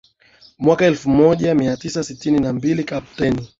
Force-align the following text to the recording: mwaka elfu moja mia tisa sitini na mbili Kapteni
mwaka 0.59 0.85
elfu 0.85 1.09
moja 1.09 1.55
mia 1.55 1.77
tisa 1.77 2.03
sitini 2.03 2.39
na 2.39 2.53
mbili 2.53 2.83
Kapteni 2.83 3.49